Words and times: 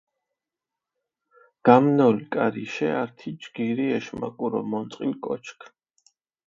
გამნოლ 1.69 2.17
კარიშე 2.37 2.89
ართი 3.03 3.29
ჯგირი 3.41 3.87
ეშმაკურო 3.97 4.61
მონწყილ 4.71 5.13
კოჩქ. 5.25 5.59